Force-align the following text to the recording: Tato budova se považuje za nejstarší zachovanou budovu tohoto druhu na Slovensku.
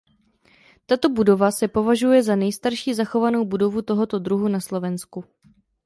Tato 0.85 1.09
budova 1.09 1.51
se 1.51 1.67
považuje 1.67 2.23
za 2.23 2.35
nejstarší 2.35 2.93
zachovanou 2.93 3.45
budovu 3.45 3.81
tohoto 3.81 4.19
druhu 4.19 4.47
na 4.47 4.59
Slovensku. 4.59 5.23